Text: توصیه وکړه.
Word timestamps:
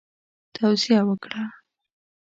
توصیه 0.55 1.01
وکړه. 1.07 1.41